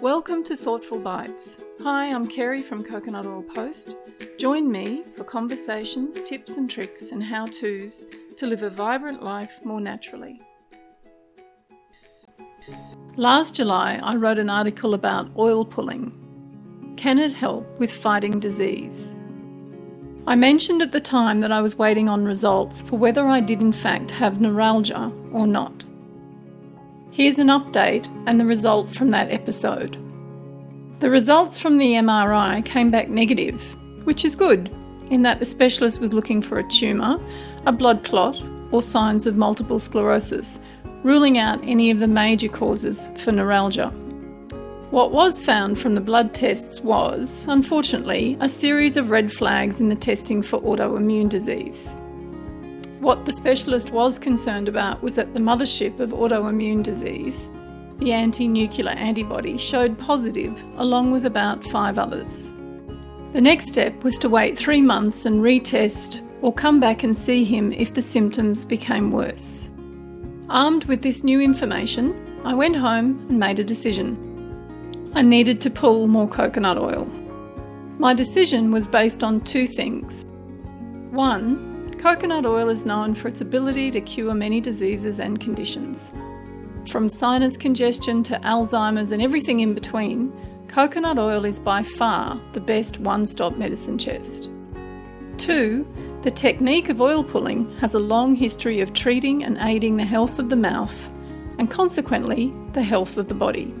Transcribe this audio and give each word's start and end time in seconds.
Welcome 0.00 0.42
to 0.44 0.56
Thoughtful 0.56 0.98
Bites. 0.98 1.58
Hi, 1.82 2.12
I'm 2.12 2.26
Kerry 2.26 2.62
from 2.62 2.82
Coconut 2.82 3.26
Oil 3.26 3.42
Post. 3.42 3.96
Join 4.38 4.70
me 4.70 5.04
for 5.16 5.22
conversations, 5.22 6.20
tips, 6.20 6.56
and 6.56 6.68
tricks 6.68 7.12
and 7.12 7.22
how 7.22 7.46
to's 7.46 8.04
to 8.36 8.46
live 8.46 8.64
a 8.64 8.70
vibrant 8.70 9.22
life 9.22 9.64
more 9.64 9.80
naturally. 9.80 10.42
Last 13.16 13.54
July, 13.54 14.00
I 14.02 14.16
wrote 14.16 14.38
an 14.38 14.50
article 14.50 14.94
about 14.94 15.30
oil 15.38 15.64
pulling. 15.64 16.12
Can 16.96 17.20
it 17.20 17.32
help 17.32 17.66
with 17.78 17.92
fighting 17.92 18.40
disease? 18.40 19.14
I 20.26 20.34
mentioned 20.34 20.82
at 20.82 20.90
the 20.90 21.00
time 21.00 21.40
that 21.40 21.52
I 21.52 21.60
was 21.60 21.76
waiting 21.76 22.08
on 22.08 22.24
results 22.24 22.82
for 22.82 22.98
whether 22.98 23.26
I 23.28 23.40
did 23.40 23.60
in 23.60 23.72
fact 23.72 24.10
have 24.10 24.40
neuralgia 24.40 25.12
or 25.32 25.46
not. 25.46 25.84
Here's 27.14 27.38
an 27.38 27.46
update 27.46 28.08
and 28.26 28.40
the 28.40 28.44
result 28.44 28.90
from 28.90 29.12
that 29.12 29.30
episode. 29.30 29.96
The 30.98 31.08
results 31.08 31.60
from 31.60 31.78
the 31.78 31.92
MRI 31.92 32.64
came 32.64 32.90
back 32.90 33.08
negative, 33.08 33.62
which 34.02 34.24
is 34.24 34.34
good, 34.34 34.68
in 35.12 35.22
that 35.22 35.38
the 35.38 35.44
specialist 35.44 36.00
was 36.00 36.12
looking 36.12 36.42
for 36.42 36.58
a 36.58 36.68
tumour, 36.68 37.20
a 37.66 37.70
blood 37.70 38.02
clot, 38.02 38.42
or 38.72 38.82
signs 38.82 39.28
of 39.28 39.36
multiple 39.36 39.78
sclerosis, 39.78 40.58
ruling 41.04 41.38
out 41.38 41.62
any 41.62 41.88
of 41.92 42.00
the 42.00 42.08
major 42.08 42.48
causes 42.48 43.08
for 43.18 43.30
neuralgia. 43.30 43.90
What 44.90 45.12
was 45.12 45.40
found 45.40 45.78
from 45.78 45.94
the 45.94 46.00
blood 46.00 46.34
tests 46.34 46.80
was, 46.80 47.46
unfortunately, 47.48 48.36
a 48.40 48.48
series 48.48 48.96
of 48.96 49.10
red 49.10 49.30
flags 49.30 49.78
in 49.78 49.88
the 49.88 49.94
testing 49.94 50.42
for 50.42 50.60
autoimmune 50.62 51.28
disease. 51.28 51.94
What 53.00 53.24
the 53.24 53.32
specialist 53.32 53.90
was 53.90 54.18
concerned 54.18 54.68
about 54.68 55.02
was 55.02 55.16
that 55.16 55.34
the 55.34 55.40
mothership 55.40 56.00
of 56.00 56.10
autoimmune 56.10 56.82
disease, 56.82 57.48
the 57.98 58.12
anti 58.12 58.48
nuclear 58.48 58.90
antibody, 58.90 59.58
showed 59.58 59.98
positive 59.98 60.64
along 60.76 61.12
with 61.12 61.26
about 61.26 61.64
five 61.64 61.98
others. 61.98 62.50
The 63.32 63.40
next 63.40 63.68
step 63.68 64.04
was 64.04 64.16
to 64.18 64.28
wait 64.28 64.56
three 64.56 64.80
months 64.80 65.26
and 65.26 65.40
retest 65.40 66.20
or 66.40 66.52
come 66.52 66.78
back 66.78 67.02
and 67.02 67.16
see 67.16 67.42
him 67.42 67.72
if 67.72 67.94
the 67.94 68.02
symptoms 68.02 68.64
became 68.64 69.10
worse. 69.10 69.70
Armed 70.48 70.84
with 70.84 71.02
this 71.02 71.24
new 71.24 71.40
information, 71.40 72.14
I 72.44 72.54
went 72.54 72.76
home 72.76 73.26
and 73.28 73.40
made 73.40 73.58
a 73.58 73.64
decision. 73.64 75.10
I 75.14 75.22
needed 75.22 75.60
to 75.62 75.70
pull 75.70 76.06
more 76.06 76.28
coconut 76.28 76.78
oil. 76.78 77.06
My 77.98 78.12
decision 78.12 78.70
was 78.70 78.86
based 78.86 79.24
on 79.24 79.40
two 79.40 79.66
things. 79.66 80.26
One, 81.10 81.73
Coconut 82.04 82.44
oil 82.44 82.68
is 82.68 82.84
known 82.84 83.14
for 83.14 83.28
its 83.28 83.40
ability 83.40 83.90
to 83.92 84.00
cure 84.02 84.34
many 84.34 84.60
diseases 84.60 85.18
and 85.18 85.40
conditions. 85.40 86.12
From 86.90 87.08
sinus 87.08 87.56
congestion 87.56 88.22
to 88.24 88.38
Alzheimer's 88.40 89.10
and 89.10 89.22
everything 89.22 89.60
in 89.60 89.72
between, 89.72 90.30
coconut 90.68 91.18
oil 91.18 91.46
is 91.46 91.58
by 91.58 91.82
far 91.82 92.38
the 92.52 92.60
best 92.60 93.00
one 93.00 93.26
stop 93.26 93.56
medicine 93.56 93.96
chest. 93.96 94.50
Two, 95.38 95.88
the 96.20 96.30
technique 96.30 96.90
of 96.90 97.00
oil 97.00 97.24
pulling 97.24 97.74
has 97.78 97.94
a 97.94 97.98
long 97.98 98.34
history 98.34 98.82
of 98.82 98.92
treating 98.92 99.42
and 99.42 99.56
aiding 99.62 99.96
the 99.96 100.04
health 100.04 100.38
of 100.38 100.50
the 100.50 100.56
mouth 100.56 101.10
and 101.58 101.70
consequently 101.70 102.52
the 102.74 102.82
health 102.82 103.16
of 103.16 103.28
the 103.28 103.34
body. 103.34 103.74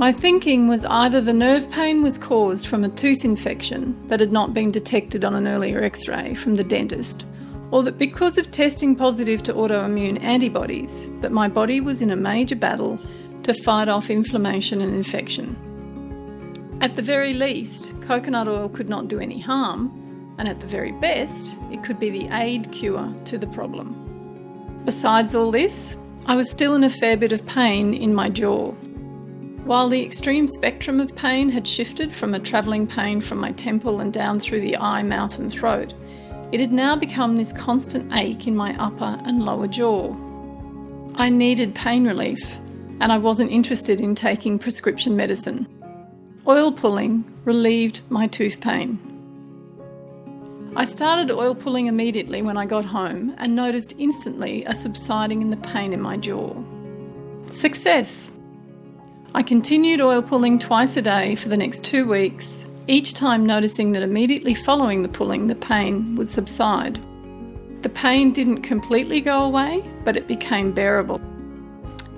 My 0.00 0.12
thinking 0.12 0.66
was 0.66 0.86
either 0.86 1.20
the 1.20 1.34
nerve 1.34 1.68
pain 1.68 2.02
was 2.02 2.16
caused 2.16 2.68
from 2.68 2.84
a 2.84 2.88
tooth 2.88 3.22
infection 3.22 4.08
that 4.08 4.18
had 4.18 4.32
not 4.32 4.54
been 4.54 4.70
detected 4.70 5.26
on 5.26 5.34
an 5.34 5.46
earlier 5.46 5.82
x 5.82 6.08
ray 6.08 6.32
from 6.32 6.54
the 6.54 6.64
dentist, 6.64 7.26
or 7.70 7.82
that 7.82 7.98
because 7.98 8.38
of 8.38 8.50
testing 8.50 8.96
positive 8.96 9.42
to 9.42 9.52
autoimmune 9.52 10.18
antibodies, 10.22 11.06
that 11.20 11.32
my 11.32 11.48
body 11.48 11.82
was 11.82 12.00
in 12.00 12.12
a 12.12 12.16
major 12.16 12.56
battle 12.56 12.98
to 13.42 13.52
fight 13.52 13.90
off 13.90 14.08
inflammation 14.08 14.80
and 14.80 14.94
infection. 14.94 15.54
At 16.80 16.96
the 16.96 17.02
very 17.02 17.34
least, 17.34 17.92
coconut 18.00 18.48
oil 18.48 18.70
could 18.70 18.88
not 18.88 19.08
do 19.08 19.20
any 19.20 19.38
harm, 19.38 20.34
and 20.38 20.48
at 20.48 20.60
the 20.60 20.66
very 20.66 20.92
best, 20.92 21.58
it 21.70 21.84
could 21.84 22.00
be 22.00 22.08
the 22.08 22.28
aid 22.32 22.72
cure 22.72 23.14
to 23.26 23.36
the 23.36 23.48
problem. 23.48 24.80
Besides 24.86 25.34
all 25.34 25.50
this, 25.50 25.98
I 26.24 26.36
was 26.36 26.50
still 26.50 26.74
in 26.74 26.84
a 26.84 26.88
fair 26.88 27.18
bit 27.18 27.32
of 27.32 27.44
pain 27.44 27.92
in 27.92 28.14
my 28.14 28.30
jaw, 28.30 28.74
while 29.70 29.88
the 29.88 30.04
extreme 30.04 30.48
spectrum 30.48 30.98
of 30.98 31.14
pain 31.14 31.48
had 31.48 31.64
shifted 31.64 32.12
from 32.12 32.34
a 32.34 32.40
travelling 32.40 32.88
pain 32.88 33.20
from 33.20 33.38
my 33.38 33.52
temple 33.52 34.00
and 34.00 34.12
down 34.12 34.40
through 34.40 34.60
the 34.60 34.76
eye, 34.76 35.00
mouth, 35.00 35.38
and 35.38 35.52
throat, 35.52 35.94
it 36.50 36.58
had 36.58 36.72
now 36.72 36.96
become 36.96 37.36
this 37.36 37.52
constant 37.52 38.12
ache 38.12 38.48
in 38.48 38.56
my 38.56 38.76
upper 38.82 39.16
and 39.24 39.44
lower 39.44 39.68
jaw. 39.68 40.12
I 41.14 41.28
needed 41.28 41.72
pain 41.72 42.04
relief, 42.04 42.58
and 42.98 43.12
I 43.12 43.18
wasn't 43.18 43.52
interested 43.52 44.00
in 44.00 44.16
taking 44.16 44.58
prescription 44.58 45.14
medicine. 45.14 45.68
Oil 46.48 46.72
pulling 46.72 47.22
relieved 47.44 48.00
my 48.08 48.26
tooth 48.26 48.60
pain. 48.60 48.98
I 50.74 50.82
started 50.82 51.30
oil 51.30 51.54
pulling 51.54 51.86
immediately 51.86 52.42
when 52.42 52.56
I 52.56 52.66
got 52.66 52.84
home 52.84 53.36
and 53.38 53.54
noticed 53.54 53.94
instantly 53.98 54.64
a 54.64 54.74
subsiding 54.74 55.42
in 55.42 55.50
the 55.50 55.56
pain 55.58 55.92
in 55.92 56.00
my 56.00 56.16
jaw. 56.16 56.56
Success! 57.46 58.32
I 59.32 59.44
continued 59.44 60.00
oil 60.00 60.22
pulling 60.22 60.58
twice 60.58 60.96
a 60.96 61.02
day 61.02 61.36
for 61.36 61.48
the 61.48 61.56
next 61.56 61.84
two 61.84 62.04
weeks, 62.04 62.66
each 62.88 63.14
time 63.14 63.46
noticing 63.46 63.92
that 63.92 64.02
immediately 64.02 64.54
following 64.54 65.02
the 65.02 65.08
pulling, 65.08 65.46
the 65.46 65.54
pain 65.54 66.16
would 66.16 66.28
subside. 66.28 66.98
The 67.82 67.90
pain 67.90 68.32
didn't 68.32 68.62
completely 68.62 69.20
go 69.20 69.44
away, 69.44 69.88
but 70.02 70.16
it 70.16 70.26
became 70.26 70.72
bearable. 70.72 71.20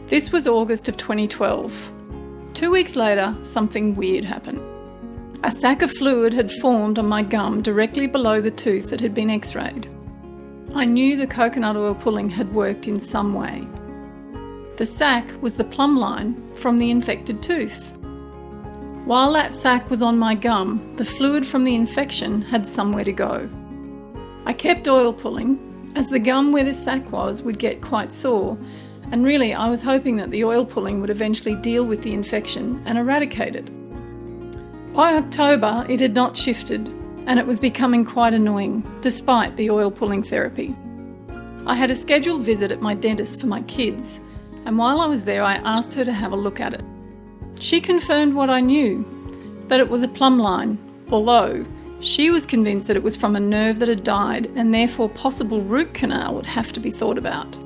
This 0.07 0.33
was 0.33 0.49
August 0.49 0.89
of 0.89 0.97
2012. 0.97 1.93
Two 2.55 2.71
weeks 2.71 2.97
later, 2.97 3.37
something 3.43 3.95
weird 3.95 4.25
happened. 4.25 4.63
A 5.45 5.51
sac 5.51 5.83
of 5.83 5.93
fluid 5.93 6.33
had 6.33 6.51
formed 6.51 6.99
on 6.99 7.09
my 7.09 7.23
gum 7.23 7.61
directly 7.61 8.07
below 8.07 8.41
the 8.41 8.51
tooth 8.51 8.89
that 8.89 9.01
had 9.01 9.13
been 9.13 9.29
x 9.29 9.55
rayed. 9.55 9.87
I 10.75 10.87
knew 10.87 11.19
the 11.19 11.27
coconut 11.27 11.77
oil 11.77 11.95
pulling 11.95 12.31
had 12.31 12.55
worked 12.55 12.89
in 12.89 12.99
some 12.99 13.35
way. 13.35 13.69
The 14.83 14.87
sac 14.87 15.33
was 15.41 15.55
the 15.55 15.63
plumb 15.63 15.97
line 15.97 16.35
from 16.55 16.77
the 16.77 16.91
infected 16.91 17.41
tooth. 17.41 17.97
While 19.05 19.33
that 19.35 19.55
sac 19.55 19.89
was 19.89 20.03
on 20.03 20.19
my 20.19 20.35
gum, 20.35 20.97
the 20.97 21.05
fluid 21.05 21.47
from 21.47 21.63
the 21.63 21.77
infection 21.77 22.43
had 22.43 22.67
somewhere 22.67 23.05
to 23.05 23.13
go. 23.13 23.49
I 24.45 24.53
kept 24.53 24.89
oil 24.89 25.13
pulling, 25.13 25.93
as 25.95 26.09
the 26.09 26.19
gum 26.19 26.51
where 26.51 26.65
the 26.65 26.75
sac 26.75 27.13
was 27.13 27.45
would 27.45 27.61
get 27.61 27.81
quite 27.81 28.13
sore, 28.13 28.59
and 29.13 29.25
really 29.25 29.55
I 29.55 29.69
was 29.69 29.85
hoping 29.85 30.17
that 30.17 30.33
the 30.33 30.43
oil 30.43 30.65
pulling 30.65 31.01
would 31.01 31.11
eventually 31.11 31.55
deal 31.55 31.85
with 31.85 32.03
the 32.03 32.13
infection 32.13 32.83
and 32.85 32.99
eradicate 32.99 33.55
it. 33.55 33.71
By 34.95 35.15
October, 35.15 35.87
it 35.89 36.01
had 36.01 36.17
not 36.17 36.37
shifted, 36.37 36.89
and 37.29 37.39
it 37.39 37.47
was 37.47 37.61
becoming 37.61 38.05
quite 38.05 38.35
annoying, 38.35 38.83
despite 39.01 39.57
the 39.57 39.71
oil 39.71 39.93
pulling 39.93 40.25
therapy. 40.25 40.75
I 41.69 41.77
had 41.77 41.93
a 41.93 41.95
scheduled 41.95 42.43
visit 42.43 42.73
at 42.73 42.83
my 42.83 42.95
dentist 42.95 43.41
for 43.41 43.47
my 43.47 43.63
kids, 43.63 44.19
and 44.65 44.79
while 44.79 45.01
I 45.01 45.07
was 45.07 45.25
there, 45.25 45.43
I 45.43 45.55
asked 45.57 45.95
her 45.95 46.05
to 46.05 46.13
have 46.13 46.33
a 46.33 46.37
look 46.37 46.61
at 46.61 46.75
it. 46.75 46.85
She 47.59 47.81
confirmed 47.81 48.35
what 48.35 48.51
I 48.51 48.61
knew 48.61 49.05
that 49.69 49.81
it 49.81 49.89
was 49.89 50.03
a 50.03 50.09
plumb 50.09 50.39
line, 50.39 50.79
although 51.11 51.65
she 52.01 52.31
was 52.31 52.45
convinced 52.45 52.89
that 52.89 52.97
it 52.97 53.03
was 53.03 53.17
from 53.17 53.37
a 53.37 53.41
nerve 53.41 53.79
that 53.79 53.89
had 53.89 54.03
died 54.03 54.51
and 54.57 54.75
therefore 54.75 55.09
possible 55.09 55.63
root 55.63 55.95
canal 55.95 56.35
would 56.35 56.47
have 56.47 56.73
to 56.73 56.81
be 56.81 56.91
thought 56.91 57.17
about. 57.17 57.57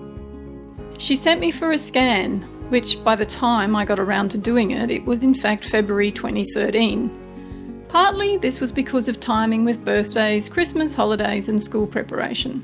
She 0.99 1.17
sent 1.17 1.41
me 1.41 1.51
for 1.51 1.73
a 1.73 1.79
scan, 1.79 2.41
which 2.71 3.03
by 3.03 3.17
the 3.17 3.25
time 3.25 3.75
I 3.75 3.85
got 3.85 3.99
around 3.99 4.31
to 4.31 4.39
doing 4.39 4.73
it, 4.73 4.91
it 4.91 5.05
was 5.05 5.23
in 5.23 5.35
fact 5.35 5.65
February 5.65 6.11
2013. 6.11 7.87
Partly 7.89 8.37
this 8.37 8.61
was 8.61 8.73
because 8.73 9.09
of 9.09 9.21
timing 9.21 9.65
with 9.65 9.85
birthdays, 9.85 10.49
Christmas 10.49 10.93
holidays, 10.93 11.49
and 11.49 11.62
school 11.62 11.87
preparation. 11.87 12.62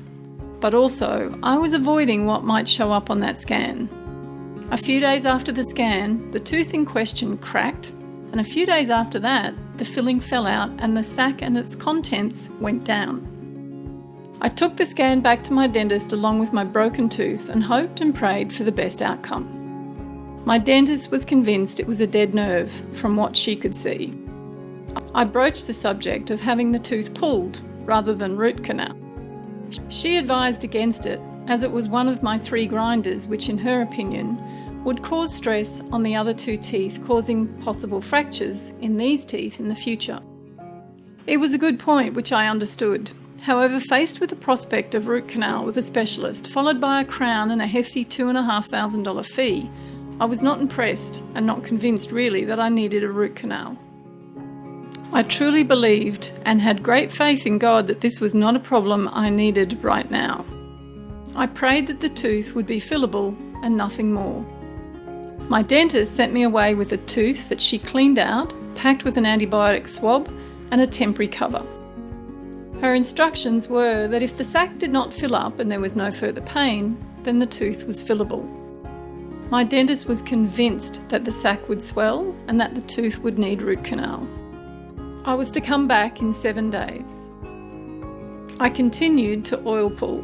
But 0.59 0.73
also, 0.73 1.37
I 1.41 1.57
was 1.57 1.73
avoiding 1.73 2.25
what 2.25 2.43
might 2.43 2.67
show 2.67 2.91
up 2.91 3.09
on 3.09 3.19
that 3.21 3.37
scan. 3.37 3.89
A 4.71 4.77
few 4.77 4.99
days 4.99 5.25
after 5.25 5.51
the 5.51 5.63
scan, 5.63 6.31
the 6.31 6.39
tooth 6.39 6.73
in 6.73 6.85
question 6.85 7.37
cracked, 7.37 7.89
and 8.31 8.39
a 8.39 8.43
few 8.43 8.65
days 8.65 8.89
after 8.89 9.19
that, 9.19 9.53
the 9.77 9.85
filling 9.85 10.19
fell 10.19 10.47
out 10.47 10.71
and 10.79 10.95
the 10.95 11.03
sac 11.03 11.41
and 11.41 11.57
its 11.57 11.75
contents 11.75 12.49
went 12.59 12.83
down. 12.83 13.29
I 14.41 14.49
took 14.49 14.75
the 14.75 14.85
scan 14.85 15.21
back 15.21 15.43
to 15.43 15.53
my 15.53 15.67
dentist 15.67 16.13
along 16.13 16.39
with 16.39 16.53
my 16.53 16.63
broken 16.63 17.07
tooth 17.07 17.49
and 17.49 17.63
hoped 17.63 18.01
and 18.01 18.15
prayed 18.15 18.51
for 18.51 18.63
the 18.63 18.71
best 18.71 19.01
outcome. 19.01 20.41
My 20.45 20.57
dentist 20.57 21.11
was 21.11 21.23
convinced 21.23 21.79
it 21.79 21.87
was 21.87 22.01
a 22.01 22.07
dead 22.07 22.33
nerve 22.33 22.71
from 22.91 23.15
what 23.15 23.37
she 23.37 23.55
could 23.55 23.75
see. 23.75 24.13
I 25.13 25.23
broached 25.23 25.67
the 25.67 25.73
subject 25.73 26.29
of 26.29 26.41
having 26.41 26.71
the 26.71 26.79
tooth 26.79 27.13
pulled 27.13 27.61
rather 27.85 28.13
than 28.13 28.35
root 28.35 28.63
canal. 28.63 28.97
She 29.89 30.17
advised 30.17 30.63
against 30.63 31.05
it 31.05 31.21
as 31.47 31.63
it 31.63 31.71
was 31.71 31.89
one 31.89 32.07
of 32.07 32.23
my 32.23 32.37
three 32.37 32.67
grinders, 32.67 33.27
which, 33.27 33.49
in 33.49 33.57
her 33.57 33.81
opinion, 33.81 34.37
would 34.83 35.01
cause 35.01 35.33
stress 35.33 35.81
on 35.91 36.03
the 36.03 36.15
other 36.15 36.33
two 36.33 36.57
teeth, 36.57 36.99
causing 37.05 37.47
possible 37.59 38.01
fractures 38.01 38.73
in 38.81 38.97
these 38.97 39.23
teeth 39.23 39.59
in 39.59 39.67
the 39.67 39.75
future. 39.75 40.19
It 41.25 41.37
was 41.37 41.53
a 41.53 41.57
good 41.57 41.79
point, 41.79 42.15
which 42.15 42.31
I 42.31 42.47
understood. 42.47 43.09
However, 43.41 43.79
faced 43.79 44.19
with 44.19 44.29
the 44.29 44.35
prospect 44.35 44.95
of 44.95 45.07
root 45.07 45.27
canal 45.27 45.65
with 45.65 45.77
a 45.77 45.81
specialist, 45.81 46.49
followed 46.49 46.79
by 46.79 47.01
a 47.01 47.05
crown 47.05 47.51
and 47.51 47.61
a 47.61 47.67
hefty 47.67 48.05
$2,500 48.05 49.25
fee, 49.25 49.69
I 50.19 50.25
was 50.25 50.41
not 50.41 50.59
impressed 50.59 51.23
and 51.33 51.45
not 51.45 51.63
convinced 51.63 52.11
really 52.11 52.45
that 52.45 52.59
I 52.59 52.69
needed 52.69 53.03
a 53.03 53.09
root 53.09 53.35
canal. 53.35 53.77
I 55.11 55.23
truly 55.23 55.63
believed 55.63 56.33
and 56.45 56.61
had 56.61 56.83
great 56.83 57.11
faith 57.11 57.45
in 57.45 57.57
God 57.57 57.87
that 57.87 58.01
this 58.01 58.19
was 58.19 58.33
not 58.33 58.55
a 58.55 58.59
problem 58.59 59.09
I 59.11 59.29
needed 59.29 59.77
right 59.83 60.09
now. 60.09 60.45
I 61.35 61.47
prayed 61.47 61.87
that 61.87 61.99
the 61.99 62.09
tooth 62.09 62.53
would 62.53 62.65
be 62.67 62.79
fillable 62.79 63.35
and 63.63 63.75
nothing 63.75 64.13
more. 64.13 64.45
My 65.49 65.61
dentist 65.61 66.15
sent 66.15 66.31
me 66.31 66.43
away 66.43 66.75
with 66.75 66.91
a 66.93 66.97
tooth 66.97 67.49
that 67.49 67.59
she 67.59 67.79
cleaned 67.79 68.19
out, 68.19 68.53
packed 68.75 69.03
with 69.03 69.17
an 69.17 69.25
antibiotic 69.25 69.87
swab, 69.87 70.31
and 70.71 70.81
a 70.81 70.87
temporary 70.87 71.27
cover. 71.27 71.65
Her 72.81 72.93
instructions 72.93 73.67
were 73.67 74.07
that 74.07 74.21
if 74.21 74.37
the 74.37 74.43
sac 74.43 74.77
did 74.77 74.91
not 74.91 75.13
fill 75.13 75.35
up 75.35 75.59
and 75.59 75.71
there 75.71 75.79
was 75.79 75.95
no 75.95 76.11
further 76.11 76.41
pain, 76.41 76.97
then 77.23 77.39
the 77.39 77.45
tooth 77.45 77.85
was 77.85 78.03
fillable. 78.03 78.45
My 79.49 79.63
dentist 79.63 80.07
was 80.07 80.21
convinced 80.21 81.07
that 81.09 81.25
the 81.25 81.31
sac 81.31 81.69
would 81.69 81.81
swell 81.81 82.35
and 82.47 82.59
that 82.59 82.75
the 82.75 82.81
tooth 82.81 83.19
would 83.19 83.39
need 83.39 83.61
root 83.61 83.83
canal. 83.83 84.27
I 85.25 85.33
was 85.33 85.51
to 85.51 85.61
come 85.61 85.87
back 85.87 86.21
in 86.21 86.33
seven 86.33 86.69
days. 86.69 87.11
I 88.59 88.69
continued 88.69 89.45
to 89.45 89.65
oil 89.65 89.89
pull. 89.89 90.23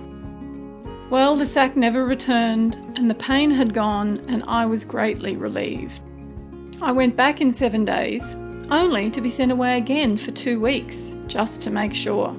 Well, 1.10 1.36
the 1.36 1.46
sac 1.46 1.76
never 1.76 2.06
returned 2.06 2.76
and 2.96 3.10
the 3.10 3.16
pain 3.16 3.50
had 3.50 3.74
gone, 3.74 4.24
and 4.28 4.44
I 4.48 4.68
was 4.68 4.86
greatly 4.86 5.36
relieved. 5.36 6.02
I 6.82 6.92
went 6.92 7.16
back 7.16 7.42
in 7.42 7.52
seven 7.52 7.84
days, 7.84 8.36
only 8.70 9.10
to 9.12 9.20
be 9.20 9.30
sent 9.30 9.52
away 9.52 9.78
again 9.78 10.18
for 10.18 10.30
two 10.32 10.60
weeks, 10.60 11.16
just 11.26 11.64
to 11.64 11.72
make 11.72 11.96
sure. 11.96 12.36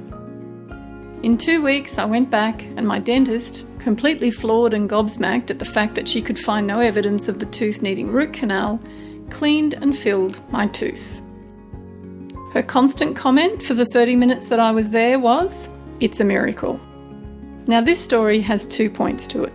In 1.25 1.37
two 1.37 1.63
weeks, 1.63 1.99
I 1.99 2.05
went 2.05 2.31
back, 2.31 2.63
and 2.77 2.87
my 2.87 3.01
dentist, 3.01 3.65
completely 3.81 4.31
floored 4.31 4.73
and 4.73 4.89
gobsmacked 4.89 5.51
at 5.51 5.59
the 5.59 5.65
fact 5.65 5.97
that 5.97 6.07
she 6.07 6.23
could 6.23 6.39
find 6.39 6.67
no 6.67 6.79
evidence 6.79 7.29
of 7.29 7.41
the 7.41 7.47
tooth 7.47 7.83
needing 7.83 8.09
root 8.09 8.33
canal, 8.33 8.81
cleaned 9.31 9.75
and 9.75 9.97
filled 9.97 10.41
my 10.53 10.69
tooth. 10.69 11.21
Her 12.53 12.63
constant 12.63 13.17
comment 13.17 13.63
for 13.63 13.75
the 13.75 13.87
30 13.87 14.15
minutes 14.15 14.49
that 14.49 14.61
I 14.61 14.71
was 14.71 14.91
there 14.91 15.19
was, 15.19 15.69
It's 16.01 16.21
a 16.21 16.25
miracle. 16.25 16.81
Now, 17.71 17.81
this 17.81 18.03
story 18.03 18.41
has 18.41 18.67
two 18.67 18.91
points 18.91 19.29
to 19.29 19.45
it. 19.45 19.53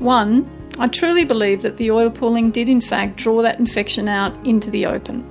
One, 0.00 0.44
I 0.80 0.88
truly 0.88 1.24
believe 1.24 1.62
that 1.62 1.76
the 1.76 1.92
oil 1.92 2.10
pulling 2.10 2.50
did 2.50 2.68
in 2.68 2.80
fact 2.80 3.14
draw 3.14 3.42
that 3.42 3.60
infection 3.60 4.08
out 4.08 4.34
into 4.44 4.72
the 4.72 4.86
open. 4.86 5.24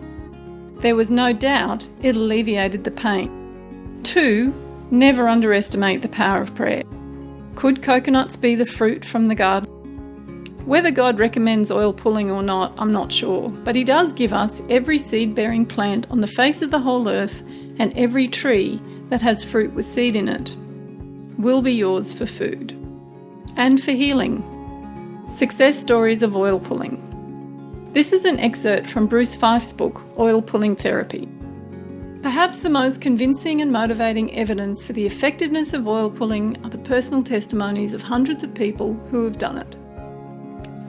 There 0.79 0.95
was 0.95 1.11
no 1.11 1.33
doubt 1.33 1.85
it 2.01 2.15
alleviated 2.15 2.85
the 2.85 2.91
pain. 2.91 3.99
Two, 4.03 4.53
never 4.89 5.27
underestimate 5.27 6.01
the 6.01 6.07
power 6.07 6.41
of 6.41 6.55
prayer. 6.55 6.83
Could 7.55 7.83
coconuts 7.83 8.37
be 8.37 8.55
the 8.55 8.65
fruit 8.65 9.03
from 9.03 9.25
the 9.25 9.35
garden? 9.35 9.69
Whether 10.63 10.91
God 10.91 11.19
recommends 11.19 11.71
oil 11.71 11.91
pulling 11.91 12.31
or 12.31 12.41
not, 12.41 12.73
I'm 12.77 12.93
not 12.93 13.11
sure, 13.11 13.49
but 13.49 13.75
He 13.75 13.83
does 13.83 14.13
give 14.13 14.31
us 14.31 14.61
every 14.69 14.97
seed 14.97 15.35
bearing 15.35 15.65
plant 15.65 16.09
on 16.09 16.21
the 16.21 16.27
face 16.27 16.61
of 16.61 16.71
the 16.71 16.79
whole 16.79 17.09
earth 17.09 17.41
and 17.79 17.91
every 17.97 18.29
tree 18.29 18.79
that 19.09 19.21
has 19.21 19.43
fruit 19.43 19.73
with 19.73 19.85
seed 19.85 20.15
in 20.15 20.29
it 20.29 20.55
will 21.37 21.61
be 21.61 21.73
yours 21.73 22.13
for 22.13 22.25
food 22.25 22.71
and 23.55 23.81
for 23.81 23.91
healing. 23.91 24.43
Success 25.29 25.77
stories 25.77 26.23
of 26.23 26.35
oil 26.35 26.59
pulling. 26.59 27.03
This 27.93 28.11
is 28.11 28.25
an 28.25 28.39
excerpt 28.39 28.89
from 28.89 29.07
Bruce 29.07 29.35
Fife's 29.35 29.73
book, 29.73 30.01
Oil 30.17 30.41
Pulling 30.41 30.75
Therapy. 30.75 31.27
Perhaps 32.21 32.59
the 32.59 32.69
most 32.69 33.01
convincing 33.01 33.61
and 33.61 33.71
motivating 33.71 34.33
evidence 34.35 34.85
for 34.85 34.93
the 34.93 35.05
effectiveness 35.05 35.73
of 35.73 35.87
oil 35.87 36.09
pulling 36.09 36.57
are 36.65 36.69
the 36.69 36.77
personal 36.79 37.23
testimonies 37.23 37.93
of 37.93 38.01
hundreds 38.01 38.43
of 38.43 38.53
people 38.53 38.93
who 39.11 39.23
have 39.23 39.37
done 39.37 39.57
it. 39.57 39.75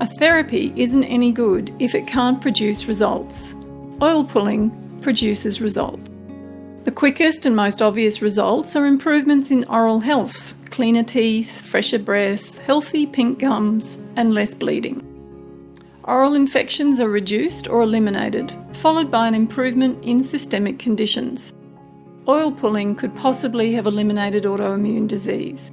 A 0.01 0.07
therapy 0.19 0.73
isn't 0.77 1.05
any 1.05 1.31
good 1.33 1.75
if 1.79 1.95
it 1.95 2.07
can't 2.07 2.41
produce 2.41 2.87
results. 2.87 3.55
Oil 4.01 4.25
pulling 4.25 4.71
produces 5.03 5.61
results. 5.61 6.08
The 6.89 6.95
quickest 6.95 7.45
and 7.45 7.55
most 7.55 7.83
obvious 7.83 8.23
results 8.23 8.75
are 8.75 8.87
improvements 8.87 9.51
in 9.51 9.65
oral 9.65 10.01
health, 10.01 10.55
cleaner 10.71 11.03
teeth, 11.03 11.61
fresher 11.61 11.99
breath, 11.99 12.57
healthy 12.61 13.05
pink 13.05 13.41
gums, 13.41 13.99
and 14.17 14.33
less 14.33 14.55
bleeding. 14.55 15.03
Oral 16.05 16.35
infections 16.35 16.99
are 16.99 17.11
reduced 17.11 17.69
or 17.69 17.83
eliminated, 17.83 18.57
followed 18.73 19.11
by 19.11 19.29
an 19.29 19.35
improvement 19.35 20.03
in 20.03 20.25
systemic 20.25 20.79
conditions. 20.79 21.53
Oil 22.27 22.51
pulling 22.51 22.95
could 22.95 23.15
possibly 23.15 23.71
have 23.75 23.87
eliminated 23.87 24.45
autoimmune 24.45 25.07
disease. 25.07 25.71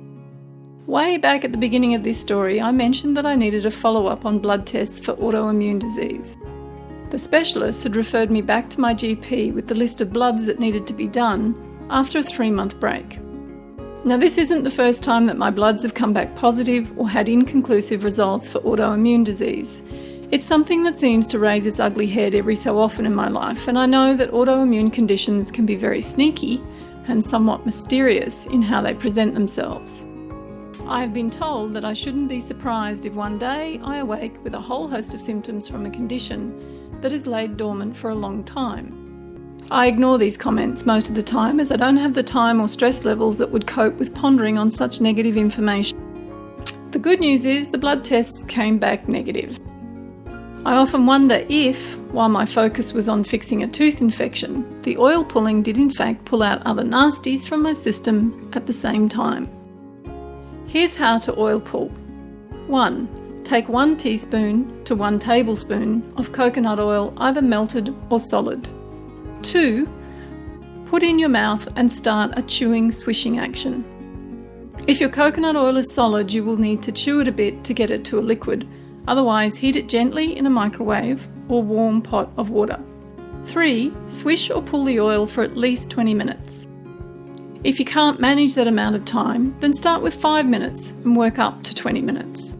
Way 0.85 1.17
back 1.17 1.45
at 1.45 1.53
the 1.53 1.57
beginning 1.57 1.95
of 1.95 2.03
this 2.03 2.19
story, 2.19 2.59
I 2.59 2.73
mentioned 2.73 3.15
that 3.15 3.25
I 3.25 3.35
needed 3.35 3.65
a 3.65 3.71
follow 3.71 4.07
up 4.07 4.25
on 4.25 4.39
blood 4.39 4.67
tests 4.67 4.99
for 4.99 5.13
autoimmune 5.13 5.79
disease. 5.79 6.35
The 7.15 7.19
specialist 7.19 7.83
had 7.83 7.95
referred 7.95 8.29
me 8.29 8.41
back 8.41 8.69
to 8.71 8.81
my 8.81 8.93
GP 8.93 9.53
with 9.53 9.69
the 9.69 9.73
list 9.73 10.01
of 10.01 10.11
bloods 10.11 10.45
that 10.47 10.59
needed 10.59 10.85
to 10.87 10.93
be 10.93 11.07
done 11.07 11.55
after 11.89 12.19
a 12.19 12.21
three 12.21 12.51
month 12.51 12.77
break. 12.77 13.19
Now, 14.03 14.17
this 14.17 14.37
isn't 14.37 14.65
the 14.65 14.69
first 14.69 15.01
time 15.01 15.25
that 15.27 15.37
my 15.37 15.49
bloods 15.49 15.81
have 15.83 15.93
come 15.93 16.11
back 16.11 16.35
positive 16.35 16.91
or 16.99 17.07
had 17.07 17.29
inconclusive 17.29 18.03
results 18.03 18.49
for 18.49 18.59
autoimmune 18.59 19.23
disease. 19.23 19.81
It's 20.31 20.43
something 20.43 20.83
that 20.83 20.97
seems 20.97 21.25
to 21.27 21.39
raise 21.39 21.65
its 21.65 21.79
ugly 21.79 22.05
head 22.05 22.35
every 22.35 22.53
so 22.53 22.77
often 22.77 23.05
in 23.05 23.15
my 23.15 23.29
life, 23.29 23.69
and 23.69 23.79
I 23.79 23.85
know 23.85 24.13
that 24.17 24.31
autoimmune 24.31 24.91
conditions 24.91 25.51
can 25.51 25.65
be 25.65 25.75
very 25.77 26.01
sneaky 26.01 26.61
and 27.07 27.23
somewhat 27.23 27.65
mysterious 27.65 28.45
in 28.47 28.61
how 28.61 28.81
they 28.81 28.93
present 28.93 29.35
themselves. 29.35 30.05
I 30.85 30.99
have 30.99 31.13
been 31.13 31.31
told 31.31 31.75
that 31.75 31.85
I 31.85 31.93
shouldn't 31.93 32.27
be 32.27 32.41
surprised 32.41 33.05
if 33.05 33.13
one 33.13 33.39
day 33.39 33.79
I 33.85 33.99
awake 33.99 34.43
with 34.43 34.53
a 34.53 34.59
whole 34.59 34.89
host 34.89 35.13
of 35.13 35.21
symptoms 35.21 35.69
from 35.69 35.85
a 35.85 35.89
condition 35.89 36.74
that 37.01 37.11
has 37.11 37.27
laid 37.27 37.57
dormant 37.57 37.95
for 37.95 38.09
a 38.09 38.15
long 38.15 38.43
time. 38.43 39.01
I 39.71 39.87
ignore 39.87 40.17
these 40.17 40.37
comments 40.37 40.85
most 40.85 41.09
of 41.09 41.15
the 41.15 41.23
time 41.23 41.59
as 41.59 41.71
I 41.71 41.75
don't 41.75 41.97
have 41.97 42.13
the 42.13 42.21
time 42.21 42.61
or 42.61 42.67
stress 42.67 43.03
levels 43.03 43.37
that 43.39 43.49
would 43.49 43.65
cope 43.65 43.95
with 43.95 44.13
pondering 44.13 44.57
on 44.57 44.69
such 44.69 45.01
negative 45.01 45.37
information. 45.37 45.97
The 46.91 46.99
good 46.99 47.19
news 47.19 47.45
is 47.45 47.69
the 47.69 47.77
blood 47.77 48.03
tests 48.03 48.43
came 48.43 48.77
back 48.77 49.07
negative. 49.07 49.59
I 50.65 50.75
often 50.77 51.05
wonder 51.05 51.45
if, 51.49 51.97
while 52.11 52.29
my 52.29 52.45
focus 52.45 52.93
was 52.93 53.09
on 53.09 53.23
fixing 53.23 53.63
a 53.63 53.67
tooth 53.67 54.01
infection, 54.01 54.81
the 54.83 54.97
oil 54.97 55.23
pulling 55.23 55.61
did 55.61 55.77
in 55.77 55.89
fact 55.89 56.25
pull 56.25 56.41
out 56.41 56.65
other 56.65 56.83
nasties 56.83 57.47
from 57.47 57.61
my 57.61 57.73
system 57.73 58.49
at 58.53 58.65
the 58.65 58.73
same 58.73 59.09
time. 59.09 59.49
Here's 60.67 60.95
how 60.95 61.19
to 61.19 61.39
oil 61.39 61.59
pull 61.59 61.89
1. 62.67 63.24
Take 63.45 63.69
1 63.69 63.97
teaspoon 63.97 64.83
to 64.85 64.95
1 64.95 65.19
tablespoon 65.19 66.11
of 66.17 66.31
coconut 66.31 66.79
oil, 66.79 67.13
either 67.17 67.43
melted 67.43 67.95
or 68.09 68.19
solid. 68.19 68.67
2. 69.43 69.87
Put 70.87 71.03
in 71.03 71.19
your 71.19 71.29
mouth 71.29 71.67
and 71.75 71.93
start 71.93 72.31
a 72.35 72.41
chewing 72.41 72.91
swishing 72.91 73.37
action. 73.37 73.85
If 74.87 74.99
your 74.99 75.09
coconut 75.09 75.55
oil 75.55 75.77
is 75.77 75.93
solid, 75.93 76.33
you 76.33 76.43
will 76.43 76.57
need 76.57 76.81
to 76.83 76.91
chew 76.91 77.19
it 77.19 77.27
a 77.27 77.31
bit 77.31 77.63
to 77.65 77.73
get 77.75 77.91
it 77.91 78.03
to 78.05 78.17
a 78.17 78.21
liquid, 78.21 78.67
otherwise, 79.07 79.55
heat 79.55 79.75
it 79.75 79.89
gently 79.89 80.35
in 80.35 80.47
a 80.47 80.49
microwave 80.49 81.27
or 81.47 81.61
warm 81.61 82.01
pot 82.01 82.31
of 82.37 82.49
water. 82.49 82.79
3. 83.45 83.93
Swish 84.07 84.49
or 84.49 84.63
pull 84.63 84.85
the 84.85 84.99
oil 84.99 85.27
for 85.27 85.43
at 85.43 85.55
least 85.55 85.91
20 85.91 86.15
minutes. 86.15 86.65
If 87.63 87.77
you 87.77 87.85
can't 87.85 88.19
manage 88.19 88.55
that 88.55 88.67
amount 88.67 88.95
of 88.95 89.05
time, 89.05 89.55
then 89.59 89.71
start 89.71 90.01
with 90.01 90.15
5 90.15 90.49
minutes 90.49 90.91
and 91.03 91.15
work 91.15 91.37
up 91.37 91.61
to 91.61 91.75
20 91.75 92.01
minutes. 92.01 92.54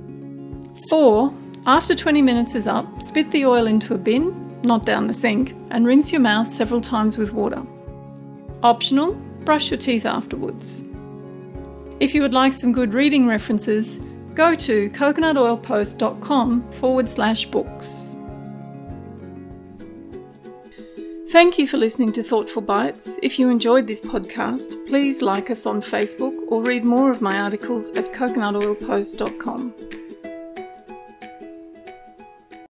4. 0.89 1.33
After 1.65 1.95
20 1.95 2.21
minutes 2.21 2.55
is 2.55 2.67
up, 2.67 3.01
spit 3.01 3.31
the 3.31 3.45
oil 3.45 3.67
into 3.67 3.93
a 3.93 3.97
bin, 3.97 4.61
not 4.61 4.85
down 4.85 5.07
the 5.07 5.13
sink, 5.13 5.55
and 5.71 5.85
rinse 5.87 6.11
your 6.11 6.21
mouth 6.21 6.47
several 6.47 6.81
times 6.81 7.17
with 7.17 7.33
water. 7.33 7.61
Optional, 8.61 9.13
brush 9.45 9.71
your 9.71 9.77
teeth 9.77 10.05
afterwards. 10.05 10.83
If 11.99 12.13
you 12.13 12.21
would 12.21 12.33
like 12.33 12.53
some 12.53 12.71
good 12.71 12.93
reading 12.93 13.27
references, 13.27 13.99
go 14.33 14.53
to 14.55 14.89
coconutoilpost.com 14.89 16.71
forward 16.71 17.09
slash 17.09 17.45
books. 17.45 18.15
Thank 21.29 21.57
you 21.57 21.67
for 21.67 21.77
listening 21.77 22.11
to 22.13 22.23
Thoughtful 22.23 22.61
Bites. 22.61 23.17
If 23.21 23.39
you 23.39 23.49
enjoyed 23.49 23.87
this 23.87 24.01
podcast, 24.01 24.87
please 24.87 25.21
like 25.21 25.49
us 25.49 25.65
on 25.65 25.81
Facebook 25.81 26.37
or 26.47 26.61
read 26.63 26.85
more 26.85 27.11
of 27.11 27.21
my 27.21 27.39
articles 27.39 27.89
at 27.91 28.13
coconutoilpost.com. 28.13 29.73